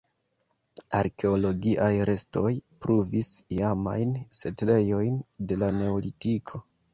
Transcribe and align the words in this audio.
Arkeologiaj 0.99 1.89
restoj 2.09 2.53
pruvis 2.85 3.29
iamajn 3.59 4.17
setlejojn 4.41 5.21
de 5.53 5.61
la 5.63 5.71
neolitiko. 5.79 6.65